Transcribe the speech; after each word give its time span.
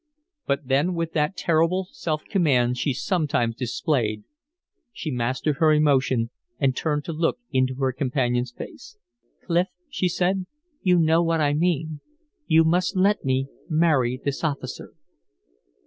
But 0.47 0.67
then 0.67 0.95
with 0.95 1.13
that 1.13 1.37
terrible 1.37 1.87
self 1.91 2.23
command 2.27 2.79
she 2.79 2.91
sometimes 2.91 3.53
displayed, 3.55 4.23
she 4.91 5.11
mastered 5.11 5.57
her 5.57 5.71
emotion 5.71 6.31
and 6.57 6.75
turned 6.75 7.05
to 7.05 7.13
look 7.13 7.37
into 7.51 7.75
her 7.75 7.91
companion's 7.93 8.51
face. 8.51 8.97
"Clif," 9.45 9.67
she 9.91 10.09
said, 10.09 10.47
"you 10.81 10.97
know 10.97 11.21
what 11.21 11.39
I 11.39 11.53
mean. 11.53 12.01
You 12.47 12.63
must 12.63 12.95
let 12.95 13.23
me 13.23 13.45
marry 13.69 14.17
this 14.23 14.43
officer." 14.43 14.95